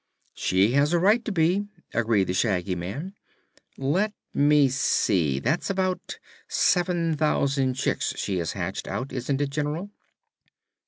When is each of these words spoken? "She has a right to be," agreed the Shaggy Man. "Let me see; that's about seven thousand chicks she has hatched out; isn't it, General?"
"She 0.33 0.71
has 0.71 0.93
a 0.93 0.97
right 0.99 1.23
to 1.25 1.31
be," 1.31 1.67
agreed 1.93 2.23
the 2.23 2.33
Shaggy 2.33 2.73
Man. 2.73 3.13
"Let 3.77 4.13
me 4.33 4.67
see; 4.67 5.37
that's 5.37 5.69
about 5.69 6.17
seven 6.47 7.15
thousand 7.15 7.75
chicks 7.75 8.15
she 8.17 8.39
has 8.39 8.53
hatched 8.53 8.87
out; 8.87 9.11
isn't 9.13 9.41
it, 9.41 9.51
General?" 9.51 9.91